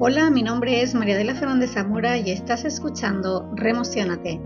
Hola, 0.00 0.30
mi 0.30 0.44
nombre 0.44 0.80
es 0.80 0.94
María 0.94 1.16
de 1.16 1.24
la 1.24 1.34
Fernández 1.34 1.72
Zamora 1.72 2.16
y 2.16 2.30
estás 2.30 2.64
escuchando 2.64 3.50
Remocionate, 3.56 4.40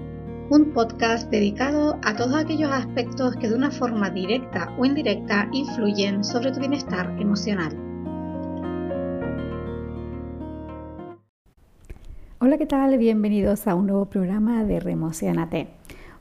un 0.49 0.73
podcast 0.73 1.31
dedicado 1.31 1.99
a 2.03 2.17
todos 2.17 2.37
aquellos 2.37 2.73
aspectos 2.73 3.37
que 3.37 3.51
de 3.51 3.55
una 3.55 3.71
forma 3.71 4.09
directa 4.09 4.75
o 4.79 4.87
indirecta 4.87 5.51
influyen 5.53 6.25
sobre 6.25 6.53
tu 6.53 6.61
bienestar 6.61 7.15
emocional. 7.21 7.77
Hola, 12.39 12.57
¿qué 12.57 12.67
tal? 12.67 12.97
Bienvenidos 12.97 13.67
a 13.67 13.75
un 13.75 13.89
nuevo 13.89 14.07
programa 14.07 14.65
de 14.65 14.81
Remocionate. 14.81 15.69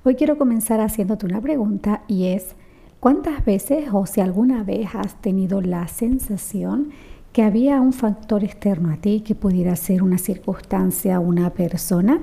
Hoy 0.04 0.16
quiero 0.16 0.38
comenzar 0.38 0.82
haciéndote 0.82 1.25
una 1.25 1.39
pregunta 1.39 2.04
y 2.09 2.25
es, 2.25 2.57
¿cuántas 3.00 3.45
veces 3.45 3.88
o 3.93 4.05
si 4.05 4.20
alguna 4.20 4.66
vez 4.66 4.93
has 4.93 5.21
tenido 5.21 5.61
la 5.61 5.88
sensación 5.88 6.91
que 7.34 7.43
había 7.43 7.79
un 7.79 7.93
factor 7.93 8.44
externo 8.44 8.91
a 8.91 8.98
ti 8.98 9.21
que 9.21 9.35
pudiera 9.35 9.76
ser 9.76 10.03
una 10.03 10.17
circunstancia, 10.17 11.20
una 11.20 11.52
persona 11.52 12.20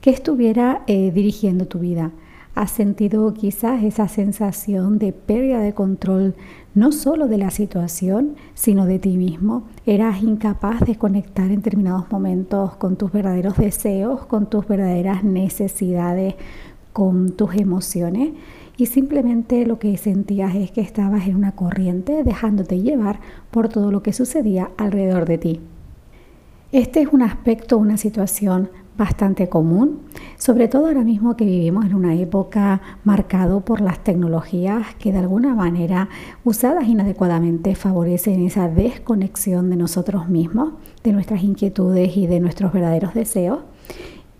que 0.00 0.10
estuviera 0.10 0.82
eh, 0.86 1.12
dirigiendo 1.12 1.66
tu 1.66 1.78
vida. 1.78 2.10
Has 2.54 2.72
sentido 2.72 3.32
quizás 3.34 3.84
esa 3.84 4.08
sensación 4.08 4.98
de 4.98 5.12
pérdida 5.12 5.60
de 5.60 5.74
control 5.74 6.34
no 6.74 6.90
solo 6.90 7.28
de 7.28 7.38
la 7.38 7.50
situación, 7.50 8.34
sino 8.54 8.84
de 8.84 8.98
ti 8.98 9.16
mismo. 9.16 9.64
Eras 9.86 10.22
incapaz 10.22 10.80
de 10.80 10.96
conectar 10.96 11.46
en 11.50 11.56
determinados 11.56 12.10
momentos 12.10 12.74
con 12.76 12.96
tus 12.96 13.12
verdaderos 13.12 13.56
deseos, 13.58 14.26
con 14.26 14.50
tus 14.50 14.66
verdaderas 14.66 15.22
necesidades, 15.22 16.34
con 16.92 17.30
tus 17.36 17.54
emociones 17.54 18.30
y 18.78 18.86
simplemente 18.86 19.66
lo 19.66 19.80
que 19.80 19.96
sentías 19.98 20.54
es 20.54 20.70
que 20.70 20.80
estabas 20.80 21.26
en 21.26 21.34
una 21.34 21.52
corriente 21.52 22.22
dejándote 22.22 22.80
llevar 22.80 23.18
por 23.50 23.68
todo 23.68 23.90
lo 23.90 24.04
que 24.04 24.12
sucedía 24.12 24.70
alrededor 24.78 25.26
de 25.26 25.36
ti. 25.36 25.60
Este 26.70 27.00
es 27.00 27.08
un 27.08 27.22
aspecto, 27.22 27.76
una 27.76 27.96
situación 27.96 28.70
bastante 28.96 29.48
común, 29.48 30.00
sobre 30.36 30.68
todo 30.68 30.86
ahora 30.86 31.02
mismo 31.02 31.36
que 31.36 31.44
vivimos 31.44 31.86
en 31.86 31.94
una 31.94 32.14
época 32.14 32.80
marcado 33.04 33.62
por 33.62 33.80
las 33.80 34.02
tecnologías 34.04 34.94
que 34.96 35.12
de 35.12 35.18
alguna 35.18 35.54
manera 35.54 36.08
usadas 36.44 36.86
inadecuadamente 36.86 37.74
favorecen 37.74 38.44
esa 38.44 38.68
desconexión 38.68 39.70
de 39.70 39.76
nosotros 39.76 40.28
mismos, 40.28 40.74
de 41.02 41.12
nuestras 41.12 41.42
inquietudes 41.42 42.16
y 42.16 42.28
de 42.28 42.38
nuestros 42.38 42.72
verdaderos 42.72 43.14
deseos 43.14 43.60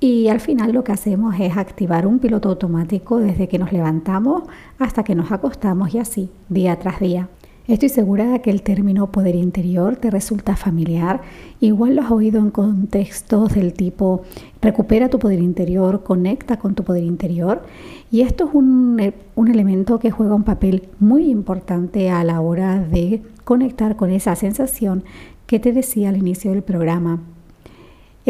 y 0.01 0.29
al 0.29 0.41
final 0.41 0.73
lo 0.73 0.85
que 0.85 0.93
hacemos 0.93 1.35
es 1.41 1.57
activar 1.57 2.07
un 2.07 2.21
piloto 2.21 2.49
automático 2.51 3.19
desde 3.19 3.49
que 3.49 3.59
nos 3.59 3.73
levantamos 3.73 4.45
hasta 4.79 5.03
que 5.03 5.17
nos 5.17 5.33
acostamos 5.33 5.93
y 5.93 5.99
así, 5.99 6.31
día 6.49 6.79
tras 6.79 7.01
día. 7.01 7.29
Estoy 7.67 7.91
segura 7.91 8.31
de 8.31 8.41
que 8.41 8.51
el 8.51 8.63
término 8.63 9.13
poder 9.13 9.35
interior 9.35 9.97
te 9.97 10.11
resulta 10.11 10.57
familiar. 10.57 11.21
Igual 11.61 11.97
lo 11.97 12.03
has 12.03 12.11
oído 12.11 12.39
en 12.39 12.51
contextos 12.51 13.55
del 13.55 13.75
tipo 13.75 14.23
recupera 14.63 15.11
tu 15.11 15.19
poder 15.19 15.41
interior, 15.41 16.03
conecta 16.03 16.59
con 16.59 16.75
tu 16.75 16.83
poder 16.83 17.05
interior. 17.05 17.63
Y 18.11 18.23
esto 18.23 18.49
es 18.49 18.55
un, 18.55 19.13
un 19.35 19.49
elemento 19.49 19.99
que 19.99 20.11
juega 20.11 20.35
un 20.35 20.45
papel 20.45 20.89
muy 20.99 21.29
importante 21.29 22.09
a 22.09 22.25
la 22.25 22.41
hora 22.41 22.79
de 22.79 23.21
conectar 23.45 23.97
con 23.97 24.11
esa 24.11 24.35
sensación 24.35 25.05
que 25.47 25.59
te 25.61 25.73
decía 25.73 26.09
al 26.09 26.17
inicio 26.17 26.53
del 26.53 26.63
programa 26.63 27.21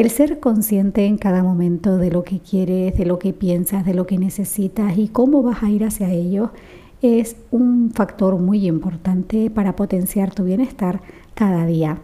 el 0.00 0.10
ser 0.10 0.38
consciente 0.38 1.06
en 1.06 1.18
cada 1.18 1.42
momento 1.42 1.98
de 1.98 2.12
lo 2.12 2.22
que 2.22 2.38
quieres, 2.38 2.96
de 2.96 3.04
lo 3.04 3.18
que 3.18 3.32
piensas, 3.32 3.84
de 3.84 3.94
lo 3.94 4.06
que 4.06 4.16
necesitas 4.16 4.96
y 4.96 5.08
cómo 5.08 5.42
vas 5.42 5.64
a 5.64 5.70
ir 5.70 5.82
hacia 5.82 6.12
ello 6.12 6.52
es 7.02 7.34
un 7.50 7.90
factor 7.92 8.38
muy 8.38 8.68
importante 8.68 9.50
para 9.50 9.74
potenciar 9.74 10.32
tu 10.32 10.44
bienestar 10.44 11.00
cada 11.34 11.66
día. 11.66 11.98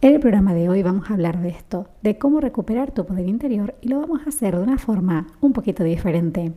En 0.00 0.14
el 0.14 0.18
programa 0.18 0.54
de 0.54 0.68
hoy 0.68 0.82
vamos 0.82 1.08
a 1.08 1.14
hablar 1.14 1.40
de 1.40 1.50
esto, 1.50 1.86
de 2.02 2.18
cómo 2.18 2.40
recuperar 2.40 2.90
tu 2.90 3.06
poder 3.06 3.28
interior 3.28 3.76
y 3.80 3.90
lo 3.90 4.00
vamos 4.00 4.22
a 4.26 4.30
hacer 4.30 4.56
de 4.56 4.64
una 4.64 4.78
forma 4.78 5.28
un 5.40 5.52
poquito 5.52 5.84
diferente. 5.84 6.50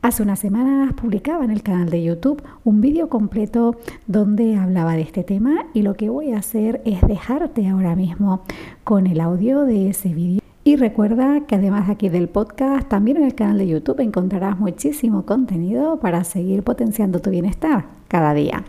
Hace 0.00 0.22
unas 0.22 0.38
semanas 0.38 0.92
publicaba 0.92 1.44
en 1.44 1.50
el 1.50 1.64
canal 1.64 1.90
de 1.90 2.00
YouTube 2.04 2.40
un 2.62 2.80
vídeo 2.80 3.08
completo 3.08 3.76
donde 4.06 4.54
hablaba 4.54 4.92
de 4.92 5.02
este 5.02 5.24
tema 5.24 5.66
y 5.74 5.82
lo 5.82 5.94
que 5.94 6.08
voy 6.08 6.30
a 6.30 6.38
hacer 6.38 6.80
es 6.84 7.00
dejarte 7.00 7.66
ahora 7.66 7.96
mismo 7.96 8.42
con 8.84 9.08
el 9.08 9.20
audio 9.20 9.64
de 9.64 9.90
ese 9.90 10.14
vídeo. 10.14 10.40
Y 10.62 10.76
recuerda 10.76 11.46
que 11.46 11.56
además 11.56 11.90
aquí 11.90 12.08
del 12.10 12.28
podcast, 12.28 12.88
también 12.88 13.16
en 13.16 13.24
el 13.24 13.34
canal 13.34 13.58
de 13.58 13.66
YouTube 13.66 13.98
encontrarás 13.98 14.60
muchísimo 14.60 15.26
contenido 15.26 15.98
para 15.98 16.22
seguir 16.22 16.62
potenciando 16.62 17.18
tu 17.18 17.30
bienestar 17.30 17.86
cada 18.06 18.34
día. 18.34 18.64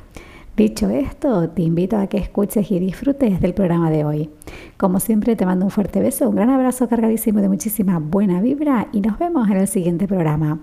Dicho 0.57 0.89
esto, 0.89 1.49
te 1.51 1.61
invito 1.61 1.97
a 1.97 2.07
que 2.07 2.17
escuches 2.17 2.71
y 2.71 2.79
disfrutes 2.79 3.39
del 3.39 3.53
programa 3.53 3.91
de 3.91 4.03
hoy. 4.03 4.29
Como 4.77 4.99
siempre, 4.99 5.35
te 5.35 5.45
mando 5.45 5.65
un 5.65 5.71
fuerte 5.71 5.99
beso, 5.99 6.27
un 6.27 6.35
gran 6.35 6.49
abrazo 6.49 6.89
cargadísimo 6.89 7.39
de 7.39 7.49
muchísima 7.49 7.99
buena 7.99 8.41
vibra 8.41 8.87
y 8.91 9.01
nos 9.01 9.19
vemos 9.19 9.47
en 9.49 9.57
el 9.57 9.67
siguiente 9.67 10.07
programa. 10.07 10.59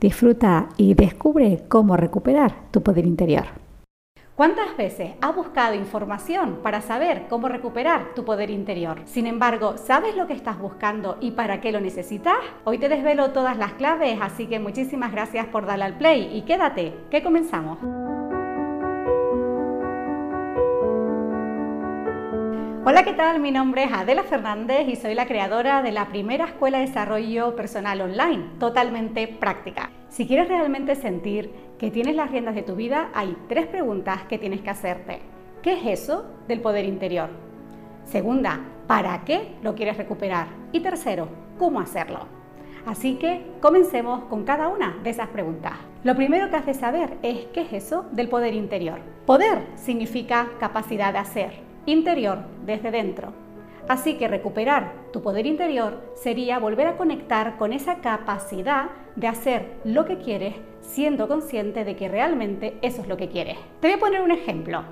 Disfruta 0.00 0.68
y 0.76 0.94
descubre 0.94 1.64
cómo 1.68 1.96
recuperar 1.96 2.70
tu 2.70 2.82
poder 2.82 3.04
interior. 3.04 3.46
¿Cuántas 4.36 4.76
veces 4.76 5.14
has 5.20 5.34
buscado 5.34 5.74
información 5.74 6.60
para 6.62 6.80
saber 6.80 7.26
cómo 7.28 7.48
recuperar 7.48 8.14
tu 8.14 8.24
poder 8.24 8.50
interior? 8.50 9.00
Sin 9.06 9.26
embargo, 9.26 9.76
¿sabes 9.76 10.14
lo 10.14 10.28
que 10.28 10.34
estás 10.34 10.60
buscando 10.60 11.18
y 11.20 11.32
para 11.32 11.60
qué 11.60 11.72
lo 11.72 11.80
necesitas? 11.80 12.36
Hoy 12.62 12.78
te 12.78 12.88
desvelo 12.88 13.30
todas 13.30 13.58
las 13.58 13.72
claves, 13.72 14.20
así 14.22 14.46
que 14.46 14.60
muchísimas 14.60 15.10
gracias 15.10 15.46
por 15.46 15.66
darle 15.66 15.86
al 15.86 15.98
play 15.98 16.30
y 16.32 16.42
quédate, 16.42 16.94
que 17.10 17.24
comenzamos. 17.24 17.78
Hola, 22.90 23.04
¿qué 23.04 23.12
tal? 23.12 23.38
Mi 23.38 23.50
nombre 23.50 23.84
es 23.84 23.92
Adela 23.92 24.22
Fernández 24.22 24.88
y 24.88 24.96
soy 24.96 25.14
la 25.14 25.26
creadora 25.26 25.82
de 25.82 25.92
la 25.92 26.08
primera 26.08 26.46
escuela 26.46 26.78
de 26.78 26.86
desarrollo 26.86 27.54
personal 27.54 28.00
online, 28.00 28.52
totalmente 28.58 29.28
práctica. 29.28 29.90
Si 30.08 30.26
quieres 30.26 30.48
realmente 30.48 30.94
sentir 30.94 31.52
que 31.78 31.90
tienes 31.90 32.16
las 32.16 32.30
riendas 32.30 32.54
de 32.54 32.62
tu 32.62 32.76
vida, 32.76 33.10
hay 33.12 33.36
tres 33.46 33.66
preguntas 33.66 34.22
que 34.22 34.38
tienes 34.38 34.62
que 34.62 34.70
hacerte. 34.70 35.18
¿Qué 35.60 35.74
es 35.74 36.00
eso 36.00 36.24
del 36.48 36.62
poder 36.62 36.86
interior? 36.86 37.28
Segunda, 38.06 38.58
¿para 38.86 39.22
qué 39.26 39.56
lo 39.62 39.74
quieres 39.74 39.98
recuperar? 39.98 40.46
Y 40.72 40.80
tercero, 40.80 41.28
¿cómo 41.58 41.80
hacerlo? 41.80 42.20
Así 42.86 43.16
que 43.16 43.44
comencemos 43.60 44.24
con 44.30 44.44
cada 44.44 44.68
una 44.68 44.96
de 45.04 45.10
esas 45.10 45.28
preguntas. 45.28 45.74
Lo 46.04 46.16
primero 46.16 46.48
que 46.48 46.56
haces 46.56 46.78
saber 46.78 47.18
es 47.20 47.48
qué 47.52 47.60
es 47.60 47.72
eso 47.74 48.06
del 48.12 48.30
poder 48.30 48.54
interior. 48.54 49.00
Poder 49.26 49.66
significa 49.76 50.48
capacidad 50.58 51.12
de 51.12 51.18
hacer 51.18 51.67
interior 51.86 52.38
desde 52.64 52.90
dentro. 52.90 53.32
Así 53.88 54.14
que 54.18 54.28
recuperar 54.28 54.92
tu 55.12 55.22
poder 55.22 55.46
interior 55.46 56.12
sería 56.14 56.58
volver 56.58 56.86
a 56.86 56.96
conectar 56.96 57.56
con 57.56 57.72
esa 57.72 57.96
capacidad 57.96 58.90
de 59.16 59.28
hacer 59.28 59.78
lo 59.84 60.04
que 60.04 60.18
quieres 60.18 60.54
siendo 60.80 61.28
consciente 61.28 61.84
de 61.84 61.96
que 61.96 62.08
realmente 62.08 62.78
eso 62.82 63.02
es 63.02 63.08
lo 63.08 63.16
que 63.16 63.28
quieres. 63.28 63.58
Te 63.80 63.88
voy 63.88 63.96
a 63.96 64.00
poner 64.00 64.22
un 64.22 64.30
ejemplo. 64.30 64.82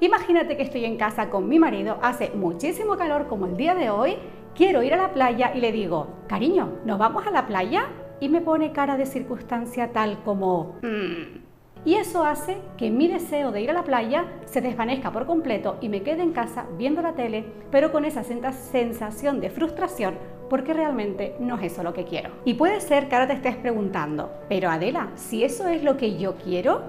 Imagínate 0.00 0.56
que 0.56 0.62
estoy 0.62 0.84
en 0.84 0.98
casa 0.98 1.30
con 1.30 1.48
mi 1.48 1.58
marido, 1.58 1.98
hace 2.02 2.30
muchísimo 2.30 2.96
calor 2.96 3.26
como 3.28 3.46
el 3.46 3.56
día 3.56 3.74
de 3.74 3.88
hoy, 3.88 4.16
quiero 4.54 4.82
ir 4.82 4.92
a 4.92 4.98
la 4.98 5.12
playa 5.12 5.52
y 5.54 5.60
le 5.60 5.72
digo, 5.72 6.08
cariño, 6.28 6.80
¿nos 6.84 6.98
vamos 6.98 7.26
a 7.26 7.30
la 7.30 7.46
playa? 7.46 7.86
Y 8.20 8.28
me 8.28 8.42
pone 8.42 8.72
cara 8.72 8.96
de 8.98 9.06
circunstancia 9.06 9.92
tal 9.92 10.22
como, 10.22 10.76
mm, 10.82 11.45
y 11.86 11.94
eso 11.94 12.24
hace 12.24 12.58
que 12.76 12.90
mi 12.90 13.06
deseo 13.06 13.52
de 13.52 13.62
ir 13.62 13.70
a 13.70 13.72
la 13.72 13.84
playa 13.84 14.26
se 14.44 14.60
desvanezca 14.60 15.12
por 15.12 15.24
completo 15.24 15.78
y 15.80 15.88
me 15.88 16.02
quede 16.02 16.20
en 16.20 16.32
casa 16.32 16.66
viendo 16.76 17.00
la 17.00 17.12
tele, 17.12 17.46
pero 17.70 17.92
con 17.92 18.04
esa 18.04 18.24
sensación 18.24 19.40
de 19.40 19.50
frustración 19.50 20.14
porque 20.50 20.74
realmente 20.74 21.36
no 21.38 21.56
es 21.56 21.72
eso 21.72 21.84
lo 21.84 21.94
que 21.94 22.04
quiero. 22.04 22.30
Y 22.44 22.54
puede 22.54 22.80
ser 22.80 23.08
que 23.08 23.14
ahora 23.14 23.28
te 23.28 23.34
estés 23.34 23.56
preguntando, 23.56 24.32
pero 24.48 24.68
Adela, 24.68 25.10
si 25.14 25.44
eso 25.44 25.68
es 25.68 25.84
lo 25.84 25.96
que 25.96 26.18
yo 26.18 26.34
quiero, 26.34 26.82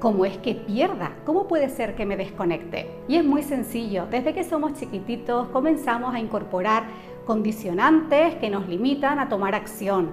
¿cómo 0.00 0.26
es 0.26 0.36
que 0.36 0.54
pierda? 0.54 1.12
¿Cómo 1.24 1.48
puede 1.48 1.70
ser 1.70 1.94
que 1.94 2.04
me 2.04 2.18
desconecte? 2.18 2.90
Y 3.08 3.16
es 3.16 3.24
muy 3.24 3.42
sencillo, 3.42 4.06
desde 4.10 4.34
que 4.34 4.44
somos 4.44 4.74
chiquititos 4.74 5.48
comenzamos 5.48 6.14
a 6.14 6.20
incorporar 6.20 6.84
condicionantes 7.24 8.34
que 8.34 8.50
nos 8.50 8.68
limitan 8.68 9.18
a 9.18 9.30
tomar 9.30 9.54
acción 9.54 10.10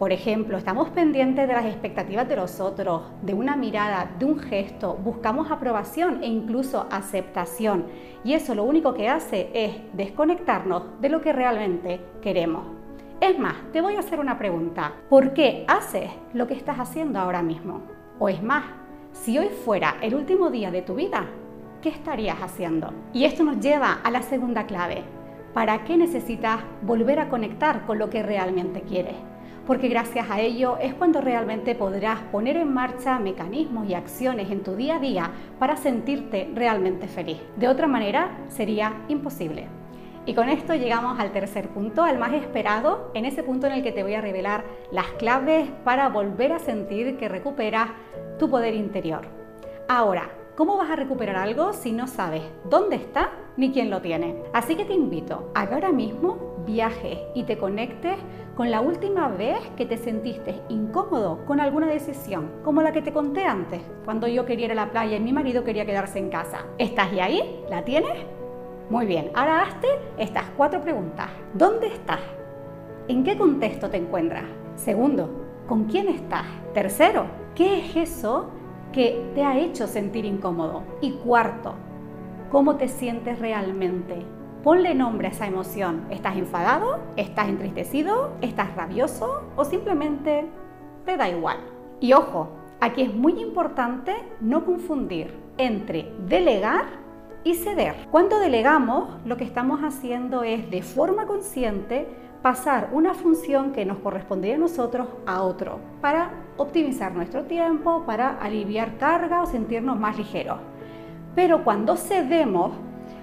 por 0.00 0.14
ejemplo, 0.14 0.56
estamos 0.56 0.88
pendientes 0.88 1.46
de 1.46 1.52
las 1.52 1.66
expectativas 1.66 2.26
de 2.26 2.36
los 2.36 2.58
otros, 2.58 3.02
de 3.20 3.34
una 3.34 3.54
mirada, 3.54 4.10
de 4.18 4.24
un 4.24 4.38
gesto, 4.38 4.94
buscamos 4.94 5.50
aprobación 5.50 6.22
e 6.22 6.26
incluso 6.26 6.86
aceptación. 6.90 7.84
Y 8.24 8.32
eso 8.32 8.54
lo 8.54 8.64
único 8.64 8.94
que 8.94 9.10
hace 9.10 9.50
es 9.52 9.74
desconectarnos 9.92 10.98
de 11.02 11.10
lo 11.10 11.20
que 11.20 11.34
realmente 11.34 12.00
queremos. 12.22 12.64
Es 13.20 13.38
más, 13.38 13.56
te 13.74 13.82
voy 13.82 13.96
a 13.96 13.98
hacer 13.98 14.20
una 14.20 14.38
pregunta. 14.38 14.94
¿Por 15.10 15.34
qué 15.34 15.66
haces 15.68 16.10
lo 16.32 16.46
que 16.46 16.54
estás 16.54 16.78
haciendo 16.78 17.18
ahora 17.18 17.42
mismo? 17.42 17.82
O 18.18 18.30
es 18.30 18.42
más, 18.42 18.64
si 19.12 19.36
hoy 19.36 19.50
fuera 19.66 19.96
el 20.00 20.14
último 20.14 20.48
día 20.48 20.70
de 20.70 20.80
tu 20.80 20.94
vida, 20.94 21.26
¿qué 21.82 21.90
estarías 21.90 22.38
haciendo? 22.40 22.90
Y 23.12 23.24
esto 23.24 23.44
nos 23.44 23.60
lleva 23.60 24.00
a 24.02 24.10
la 24.10 24.22
segunda 24.22 24.64
clave. 24.64 25.04
¿Para 25.52 25.84
qué 25.84 25.98
necesitas 25.98 26.60
volver 26.80 27.20
a 27.20 27.28
conectar 27.28 27.84
con 27.84 27.98
lo 27.98 28.08
que 28.08 28.22
realmente 28.22 28.80
quieres? 28.80 29.16
Porque 29.70 29.86
gracias 29.86 30.28
a 30.28 30.40
ello 30.40 30.78
es 30.80 30.94
cuando 30.94 31.20
realmente 31.20 31.76
podrás 31.76 32.18
poner 32.32 32.56
en 32.56 32.74
marcha 32.74 33.20
mecanismos 33.20 33.88
y 33.88 33.94
acciones 33.94 34.50
en 34.50 34.64
tu 34.64 34.74
día 34.74 34.96
a 34.96 34.98
día 34.98 35.30
para 35.60 35.76
sentirte 35.76 36.50
realmente 36.56 37.06
feliz. 37.06 37.38
De 37.54 37.68
otra 37.68 37.86
manera 37.86 38.36
sería 38.48 39.04
imposible. 39.06 39.68
Y 40.26 40.34
con 40.34 40.48
esto 40.48 40.74
llegamos 40.74 41.20
al 41.20 41.30
tercer 41.30 41.68
punto, 41.68 42.02
al 42.02 42.18
más 42.18 42.32
esperado, 42.32 43.12
en 43.14 43.26
ese 43.26 43.44
punto 43.44 43.68
en 43.68 43.74
el 43.74 43.84
que 43.84 43.92
te 43.92 44.02
voy 44.02 44.14
a 44.14 44.20
revelar 44.20 44.64
las 44.90 45.06
claves 45.20 45.70
para 45.84 46.08
volver 46.08 46.50
a 46.50 46.58
sentir 46.58 47.16
que 47.16 47.28
recuperas 47.28 47.90
tu 48.40 48.50
poder 48.50 48.74
interior. 48.74 49.20
Ahora, 49.86 50.32
¿cómo 50.56 50.78
vas 50.78 50.90
a 50.90 50.96
recuperar 50.96 51.36
algo 51.36 51.74
si 51.74 51.92
no 51.92 52.08
sabes 52.08 52.42
dónde 52.68 52.96
está 52.96 53.30
ni 53.56 53.70
quién 53.70 53.88
lo 53.88 54.02
tiene? 54.02 54.42
Así 54.52 54.74
que 54.74 54.84
te 54.84 54.94
invito 54.94 55.52
a 55.54 55.68
que 55.68 55.74
ahora 55.74 55.92
mismo 55.92 56.49
viajes 56.66 57.18
y 57.34 57.44
te 57.44 57.58
conectes 57.58 58.16
con 58.56 58.70
la 58.70 58.80
última 58.80 59.28
vez 59.28 59.58
que 59.76 59.86
te 59.86 59.96
sentiste 59.96 60.60
incómodo 60.68 61.44
con 61.46 61.60
alguna 61.60 61.86
decisión, 61.86 62.50
como 62.64 62.82
la 62.82 62.92
que 62.92 63.02
te 63.02 63.12
conté 63.12 63.44
antes, 63.44 63.80
cuando 64.04 64.26
yo 64.26 64.44
quería 64.44 64.66
ir 64.66 64.72
a 64.72 64.74
la 64.74 64.90
playa 64.90 65.16
y 65.16 65.20
mi 65.20 65.32
marido 65.32 65.64
quería 65.64 65.86
quedarse 65.86 66.18
en 66.18 66.30
casa. 66.30 66.66
¿Estás 66.78 67.12
ya 67.12 67.24
ahí? 67.24 67.64
¿La 67.70 67.84
tienes? 67.84 68.26
Muy 68.90 69.06
bien, 69.06 69.30
ahora 69.34 69.62
hazte 69.62 69.86
estas 70.18 70.44
cuatro 70.56 70.80
preguntas. 70.80 71.28
¿Dónde 71.54 71.86
estás? 71.86 72.20
¿En 73.08 73.24
qué 73.24 73.38
contexto 73.38 73.88
te 73.88 73.96
encuentras? 73.96 74.44
Segundo, 74.74 75.30
¿con 75.66 75.84
quién 75.84 76.08
estás? 76.08 76.46
Tercero, 76.74 77.26
¿qué 77.54 77.78
es 77.78 77.96
eso 77.96 78.50
que 78.92 79.30
te 79.34 79.44
ha 79.44 79.58
hecho 79.58 79.86
sentir 79.86 80.24
incómodo? 80.24 80.82
Y 81.00 81.12
cuarto, 81.12 81.74
¿cómo 82.50 82.76
te 82.76 82.88
sientes 82.88 83.38
realmente? 83.38 84.26
Ponle 84.62 84.94
nombre 84.94 85.28
a 85.28 85.30
esa 85.30 85.46
emoción. 85.46 86.02
¿Estás 86.10 86.36
enfadado? 86.36 86.98
¿Estás 87.16 87.48
entristecido? 87.48 88.32
¿Estás 88.42 88.76
rabioso? 88.76 89.42
¿O 89.56 89.64
simplemente 89.64 90.44
te 91.06 91.16
da 91.16 91.30
igual? 91.30 91.56
Y 91.98 92.12
ojo, 92.12 92.50
aquí 92.78 93.00
es 93.00 93.14
muy 93.14 93.40
importante 93.40 94.14
no 94.42 94.66
confundir 94.66 95.34
entre 95.56 96.12
delegar 96.28 96.84
y 97.42 97.54
ceder. 97.54 98.06
Cuando 98.10 98.38
delegamos, 98.38 99.08
lo 99.24 99.38
que 99.38 99.44
estamos 99.44 99.80
haciendo 99.80 100.42
es 100.42 100.70
de 100.70 100.82
forma 100.82 101.26
consciente 101.26 102.06
pasar 102.42 102.90
una 102.92 103.14
función 103.14 103.72
que 103.72 103.86
nos 103.86 103.96
correspondería 104.00 104.56
a 104.56 104.58
nosotros 104.58 105.08
a 105.24 105.42
otro 105.42 105.78
para 106.02 106.32
optimizar 106.58 107.14
nuestro 107.14 107.44
tiempo, 107.44 108.04
para 108.04 108.36
aliviar 108.36 108.98
carga 108.98 109.42
o 109.42 109.46
sentirnos 109.46 109.98
más 109.98 110.18
ligeros. 110.18 110.58
Pero 111.34 111.64
cuando 111.64 111.96
cedemos, 111.96 112.72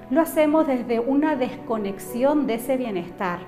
lo 0.09 0.21
hacemos 0.21 0.67
desde 0.67 0.99
una 0.99 1.35
desconexión 1.35 2.47
de 2.47 2.55
ese 2.55 2.77
bienestar. 2.77 3.39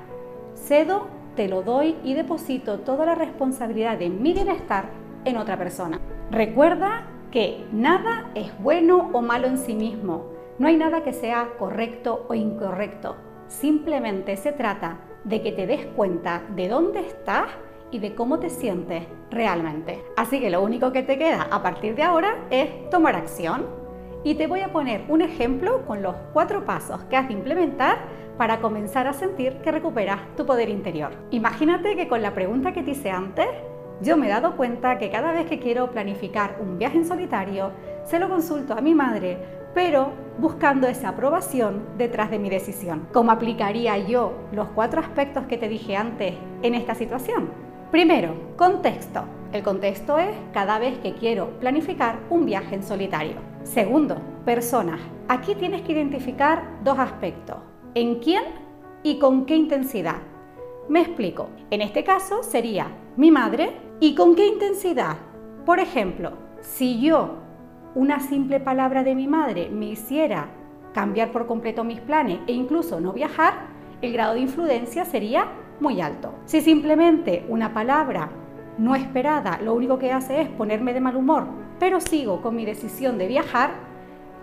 Cedo, 0.56 1.08
te 1.36 1.48
lo 1.48 1.64
doy 1.64 1.96
y 2.04 2.14
deposito 2.14 2.80
toda 2.80 3.06
la 3.06 3.16
responsabilidad 3.16 3.98
de 3.98 4.10
mi 4.10 4.34
bienestar 4.34 4.90
en 5.26 5.38
otra 5.38 5.58
persona. 5.58 6.00
Recuerda 6.32 7.08
que 7.32 7.66
nada 7.72 8.32
es 8.36 8.52
bueno 8.62 9.10
o 9.14 9.22
malo 9.22 9.48
en 9.48 9.58
sí 9.58 9.74
mismo 9.74 10.40
no 10.60 10.68
hay 10.68 10.76
nada 10.76 11.04
que 11.04 11.14
sea 11.14 11.54
correcto 11.58 12.26
o 12.28 12.34
incorrecto. 12.34 13.16
Simplemente 13.48 14.36
se 14.36 14.52
trata 14.52 15.00
de 15.24 15.42
que 15.42 15.54
te 15.54 15.66
des 15.66 15.86
cuenta 15.86 16.44
de 16.54 16.68
dónde 16.68 17.00
estás 17.00 17.48
y 17.92 18.00
de 18.00 18.14
cómo 18.14 18.40
te 18.40 18.50
sientes 18.50 19.06
realmente. 19.32 20.04
Así 20.18 20.42
que 20.42 20.50
lo 20.50 20.62
único 20.62 20.92
que 20.92 21.02
te 21.02 21.18
queda 21.18 21.48
a 21.50 21.64
partir 21.64 21.96
de 21.96 22.04
ahora 22.04 22.46
es 22.50 22.90
tomar 22.90 23.16
acción. 23.16 23.79
Y 24.24 24.36
te 24.36 24.48
voy 24.48 24.62
a 24.62 24.72
poner 24.72 25.04
un 25.08 25.22
ejemplo 25.22 25.86
con 25.86 26.02
los 26.02 26.16
cuatro 26.34 26.66
pasos 26.66 27.04
que 27.06 27.18
has 27.18 27.28
de 27.28 27.34
implementar 27.34 28.00
para 28.38 28.60
comenzar 28.60 29.08
a 29.08 29.14
sentir 29.14 29.58
que 29.62 29.72
recuperas 29.72 30.20
tu 30.36 30.46
poder 30.46 30.70
interior. 30.70 31.12
Imagínate 31.32 31.96
que 31.96 32.08
con 32.08 32.22
la 32.22 32.34
pregunta 32.34 32.74
que 32.74 32.84
te 32.84 32.92
hice 32.92 33.12
antes, 33.12 33.48
yo 34.02 34.18
me 34.18 34.28
he 34.28 34.30
dado 34.30 34.56
cuenta 34.56 34.98
que 34.98 35.10
cada 35.10 35.32
vez 35.32 35.46
que 35.48 35.60
quiero 35.60 35.92
planificar 35.92 36.58
un 36.62 36.78
viaje 36.78 36.98
en 36.98 37.06
solitario, 37.06 37.72
se 38.04 38.20
lo 38.20 38.30
consulto 38.30 38.74
a 38.74 38.82
mi 38.82 38.94
madre 38.94 39.38
pero 39.74 40.12
buscando 40.40 40.88
esa 40.88 41.10
aprobación 41.10 41.84
detrás 41.98 42.32
de 42.32 42.40
mi 42.40 42.50
decisión. 42.50 43.08
¿Cómo 43.14 43.32
aplicaría 43.32 43.98
yo 43.98 44.34
los 44.52 44.68
cuatro 44.70 45.02
aspectos 45.02 45.46
que 45.46 45.58
te 45.58 45.70
dije 45.70 45.96
antes 45.96 46.36
en 46.64 46.76
esta 46.76 46.96
situación? 46.96 47.50
Primero, 47.92 48.36
contexto. 48.56 49.24
El 49.52 49.64
contexto 49.64 50.18
es 50.18 50.36
cada 50.54 50.80
vez 50.80 50.98
que 51.00 51.14
quiero 51.14 51.60
planificar 51.60 52.20
un 52.30 52.46
viaje 52.46 52.76
en 52.76 52.84
solitario. 52.84 53.49
Segundo, 53.64 54.18
personas. 54.46 55.00
Aquí 55.28 55.54
tienes 55.56 55.82
que 55.82 55.92
identificar 55.92 56.80
dos 56.84 56.98
aspectos. 56.98 57.58
¿En 57.94 58.20
quién 58.20 58.44
y 59.04 59.20
con 59.20 59.46
qué 59.46 59.56
intensidad? 59.56 60.18
Me 60.88 61.02
explico. 61.02 61.50
En 61.70 61.82
este 61.82 62.04
caso 62.04 62.42
sería 62.42 62.88
mi 63.16 63.32
madre 63.32 63.78
y 64.00 64.16
con 64.16 64.36
qué 64.36 64.48
intensidad. 64.48 65.18
Por 65.66 65.80
ejemplo, 65.80 66.32
si 66.62 67.00
yo 67.00 67.36
una 67.96 68.20
simple 68.20 68.60
palabra 68.60 69.04
de 69.04 69.14
mi 69.14 69.28
madre 69.28 69.70
me 69.70 69.88
hiciera 69.88 70.48
cambiar 70.94 71.32
por 71.32 71.46
completo 71.46 71.84
mis 71.84 72.00
planes 72.00 72.40
e 72.48 72.54
incluso 72.54 73.00
no 73.00 73.14
viajar, 73.14 73.68
el 74.02 74.14
grado 74.14 74.34
de 74.34 74.40
influencia 74.40 75.06
sería 75.06 75.48
muy 75.80 76.02
alto. 76.02 76.34
Si 76.46 76.62
simplemente 76.62 77.46
una 77.50 77.74
palabra 77.74 78.30
no 78.78 78.96
esperada 78.96 79.60
lo 79.62 79.74
único 79.74 80.00
que 80.00 80.12
hace 80.12 80.42
es 80.42 80.50
ponerme 80.50 80.94
de 80.94 81.02
mal 81.02 81.16
humor, 81.16 81.48
pero 81.80 82.02
sigo 82.02 82.42
con 82.42 82.56
mi 82.56 82.66
decisión 82.66 83.18
de 83.18 83.28
viajar, 83.28 83.72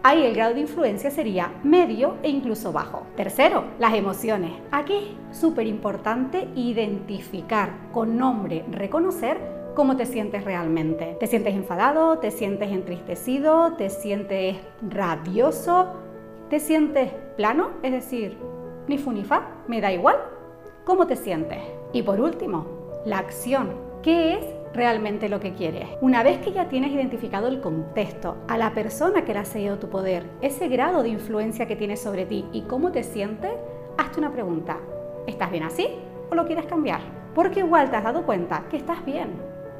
ahí 0.02 0.24
el 0.24 0.34
grado 0.34 0.54
de 0.54 0.60
influencia 0.60 1.10
sería 1.10 1.52
medio 1.62 2.16
e 2.22 2.30
incluso 2.30 2.72
bajo. 2.72 3.06
Tercero, 3.16 3.64
las 3.78 3.94
emociones. 3.94 4.52
Aquí 4.70 5.16
es 5.30 5.38
súper 5.38 5.66
importante 5.66 6.48
identificar 6.54 7.70
con 7.92 8.16
nombre, 8.16 8.64
reconocer 8.70 9.38
cómo 9.74 9.96
te 9.96 10.06
sientes 10.06 10.44
realmente. 10.44 11.16
¿Te 11.20 11.26
sientes 11.26 11.54
enfadado? 11.54 12.18
¿Te 12.18 12.30
sientes 12.30 12.70
entristecido? 12.70 13.74
¿Te 13.74 13.90
sientes 13.90 14.56
rabioso? 14.80 15.88
¿Te 16.48 16.60
sientes 16.60 17.12
plano? 17.36 17.70
Es 17.82 17.92
decir, 17.92 18.38
ni 18.88 18.98
fu 18.98 19.12
ni 19.12 19.24
fa, 19.24 19.48
me 19.68 19.80
da 19.80 19.92
igual. 19.92 20.16
¿Cómo 20.84 21.06
te 21.06 21.16
sientes? 21.16 21.58
Y 21.92 22.02
por 22.02 22.20
último, 22.20 22.66
la 23.04 23.18
acción. 23.18 23.70
¿Qué 24.02 24.34
es 24.34 24.44
realmente 24.76 25.28
lo 25.28 25.40
que 25.40 25.54
quieres? 25.54 25.88
Una 26.00 26.22
vez 26.22 26.38
que 26.38 26.52
ya 26.52 26.68
tienes 26.68 26.92
identificado 26.92 27.48
el 27.48 27.60
contexto, 27.60 28.36
a 28.46 28.56
la 28.58 28.74
persona 28.74 29.24
que 29.24 29.32
le 29.32 29.40
ha 29.40 29.44
seguido 29.44 29.78
tu 29.78 29.88
poder, 29.88 30.26
ese 30.42 30.68
grado 30.68 31.02
de 31.02 31.08
influencia 31.08 31.66
que 31.66 31.76
tiene 31.76 31.96
sobre 31.96 32.26
ti 32.26 32.44
y 32.52 32.62
cómo 32.62 32.92
te 32.92 33.02
sientes, 33.02 33.52
hazte 33.98 34.20
una 34.20 34.32
pregunta. 34.32 34.78
¿Estás 35.26 35.50
bien 35.50 35.64
así 35.64 35.88
o 36.30 36.34
lo 36.34 36.46
quieres 36.46 36.66
cambiar? 36.66 37.00
Porque 37.34 37.60
igual 37.60 37.90
te 37.90 37.96
has 37.96 38.04
dado 38.04 38.24
cuenta 38.24 38.64
que 38.70 38.76
estás 38.76 39.04
bien, 39.04 39.30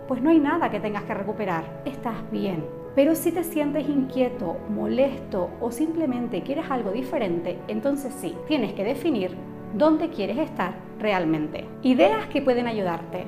pues 0.09 0.23
no 0.23 0.31
hay 0.31 0.41
nada 0.41 0.71
que 0.71 0.81
tengas 0.81 1.05
que 1.05 1.15
recuperar, 1.15 1.83
estás 1.85 2.29
bien. 2.31 2.65
Pero 2.95 3.15
si 3.15 3.31
te 3.31 3.45
sientes 3.45 3.89
inquieto, 3.89 4.57
molesto 4.71 5.51
o 5.61 5.71
simplemente 5.71 6.43
quieres 6.43 6.71
algo 6.71 6.91
diferente, 6.91 7.59
entonces 7.69 8.15
sí, 8.15 8.35
tienes 8.49 8.73
que 8.73 8.85
definir 8.85 9.37
dónde 9.75 10.09
quieres 10.09 10.39
estar 10.39 10.75
realmente. 10.99 11.67
Ideas 11.83 12.27
que 12.29 12.41
pueden 12.41 12.67
ayudarte. 12.67 13.27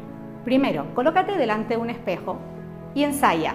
Primero, 0.48 0.86
colócate 0.94 1.36
delante 1.36 1.74
de 1.74 1.80
un 1.82 1.90
espejo 1.90 2.38
y 2.94 3.04
ensaya. 3.04 3.54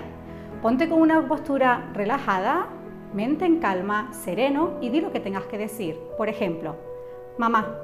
Ponte 0.62 0.88
con 0.88 1.02
una 1.02 1.28
postura 1.28 1.90
relajada, 1.92 2.68
mente 3.16 3.46
en 3.46 3.58
calma, 3.58 4.14
sereno 4.14 4.78
y 4.80 4.92
di 4.92 5.02
lo 5.02 5.12
que 5.12 5.20
tengas 5.20 5.46
que 5.46 5.58
decir. 5.58 6.00
Por 6.18 6.30
ejemplo, 6.30 6.76
mamá, 7.40 7.80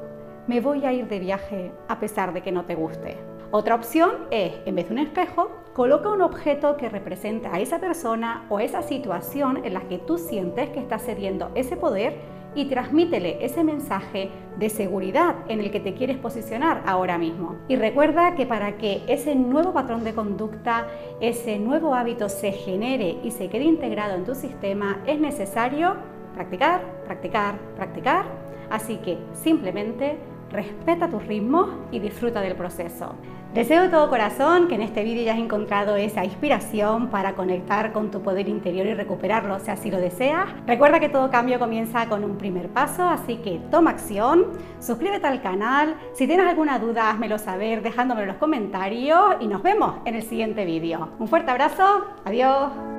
me 0.46 0.62
voy 0.62 0.86
a 0.86 0.94
ir 0.94 1.08
de 1.08 1.18
viaje 1.18 1.72
a 1.88 2.00
pesar 2.00 2.34
de 2.34 2.44
que 2.44 2.52
no 2.52 2.66
te 2.66 2.76
guste. 2.76 3.18
Otra 3.50 3.74
opción 3.74 4.12
es, 4.30 4.54
en 4.68 4.76
vez 4.76 4.90
de 4.90 4.94
un 4.94 5.00
espejo, 5.00 5.50
coloca 5.74 6.10
un 6.10 6.22
objeto 6.22 6.78
que 6.78 6.88
represente 6.88 7.48
a 7.48 7.60
esa 7.60 7.80
persona 7.80 8.46
o 8.48 8.60
esa 8.60 8.84
situación 8.84 9.66
en 9.66 9.74
la 9.74 9.88
que 9.88 9.98
tú 9.98 10.20
sientes 10.20 10.70
que 10.70 10.82
estás 10.82 11.04
cediendo 11.04 11.50
ese 11.56 11.78
poder 11.78 12.14
y 12.56 12.66
transmítele 12.66 13.44
ese 13.44 13.64
mensaje 13.64 14.30
de 14.58 14.70
seguridad 14.70 15.36
en 15.48 15.60
el 15.60 15.72
que 15.72 15.80
te 15.80 15.94
quieres 15.94 16.18
posicionar 16.18 16.84
ahora 16.86 17.18
mismo. 17.18 17.56
Y 17.68 17.76
recuerda 17.76 18.36
que 18.36 18.46
para 18.46 18.78
que 18.78 19.02
ese 19.08 19.36
nuevo 19.36 19.74
patrón 19.74 20.04
de 20.04 20.14
conducta, 20.14 20.88
ese 21.22 21.60
nuevo 21.60 21.94
hábito 21.94 22.30
se 22.30 22.52
genere 22.52 23.18
y 23.24 23.32
se 23.32 23.50
quede 23.50 23.64
integrado 23.64 24.16
en 24.16 24.26
tu 24.26 24.36
sistema, 24.36 25.02
es 25.06 25.20
necesario 25.20 25.96
practicar, 26.34 26.82
practicar, 27.06 27.60
practicar. 27.76 28.26
Así 28.70 28.98
que 28.98 29.18
simplemente 29.34 30.18
respeta 30.52 31.10
tus 31.10 31.26
ritmos 31.26 31.70
y 31.92 32.00
disfruta 32.00 32.42
del 32.42 32.56
proceso. 32.56 33.16
Deseo 33.54 33.82
de 33.82 33.90
todo 33.90 34.10
corazón 34.10 34.68
que 34.68 34.76
en 34.76 34.84
este 34.84 35.04
vídeo 35.04 35.24
hayas 35.24 35.40
encontrado 35.40 35.96
esa 35.96 36.24
inspiración 36.24 37.08
para 37.08 37.34
conectar 37.34 37.92
con 37.92 38.12
tu 38.12 38.22
poder 38.22 38.48
interior 38.48 38.86
y 38.86 38.94
recuperarlo, 38.94 39.60
si 39.60 39.72
así 39.72 39.90
lo 39.90 40.00
deseas. 40.00 40.48
Recuerda 40.68 41.00
que 41.00 41.10
todo 41.10 41.32
cambio 41.32 41.58
comienza 41.58 42.08
con 42.08 42.24
un 42.24 42.38
primer 42.38 42.70
paso, 42.70 43.04
así 43.04 43.38
que 43.38 43.60
toma 43.72 43.90
acción, 43.90 44.52
suscríbete 44.80 45.26
al 45.26 45.42
canal, 45.42 45.96
si 46.14 46.28
tienes 46.28 46.48
alguna 46.48 46.78
duda 46.78 47.10
házmelo 47.10 47.40
saber 47.40 47.82
dejándome 47.82 48.22
en 48.22 48.28
los 48.28 48.38
comentarios 48.38 49.38
y 49.40 49.48
nos 49.48 49.64
vemos 49.64 49.96
en 50.06 50.14
el 50.14 50.22
siguiente 50.22 50.64
vídeo. 50.66 51.10
Un 51.18 51.28
fuerte 51.28 51.50
abrazo, 51.50 52.06
adiós. 52.26 52.99